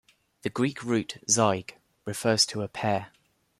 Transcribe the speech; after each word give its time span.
The 0.41 0.49
Greek 0.49 0.81
root 0.83 1.19
"zyg" 1.29 1.73
refers 2.05 2.47
to 2.47 2.63
a 2.63 2.67
pair. 2.67 3.11